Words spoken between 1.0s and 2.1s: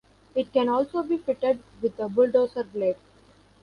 be fitted with a